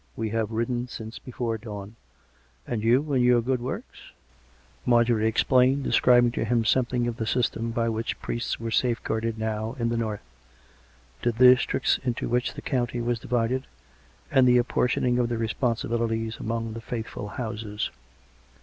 [0.17, 1.95] "We have ridden since before dawn....
[2.65, 3.99] And you, and your good works?"
[4.87, 9.75] Marjorie explained, describing to him something of the system by which priests were safeguarded now
[9.77, 10.23] in the north—
[11.21, 13.67] the districts into which the county was divided,
[14.31, 17.91] and the apportioning of the responsibilities among the faithful houses.